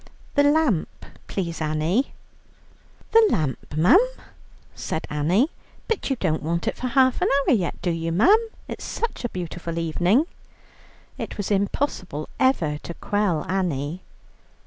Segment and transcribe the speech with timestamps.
[0.33, 2.11] "The lamp, please, Annie."
[3.11, 3.99] "The lamp 'm,"
[4.73, 5.51] said Annie;
[5.87, 9.23] "but you don't want it for half an hour yet, do you, 'm, it's such
[9.23, 10.25] a beautiful evening?"
[11.19, 14.01] It was impossible ever to quell Annie.